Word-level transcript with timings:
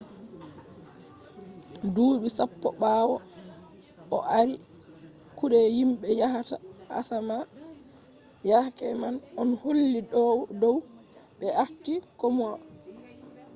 duuɓi 1.93 2.27
sappo 2.37 2.67
ɓawo 2.81 3.15
o 4.15 4.17
ardi 4.37 4.55
kuɗe 5.37 5.59
himɓe 5.77 6.07
yahata 6.21 6.55
asama 6.99 7.35
yake 8.49 8.85
man 9.01 9.15
on 9.41 9.49
holli 9.61 9.99
dow 10.61 10.77
ɓe 11.39 11.47
arti 11.63 11.93
komoi 12.19 12.57